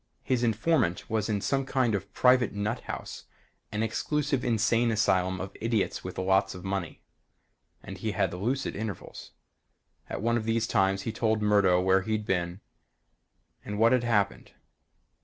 [0.23, 3.25] His informant was in some kind of a private nut house
[3.71, 7.03] an exclusive insane asylum of idiots with lots of money
[7.83, 9.33] and he had lucid intervals.
[10.09, 12.61] At one of these times he told Murdo where he'd been
[13.63, 14.53] and what had happened.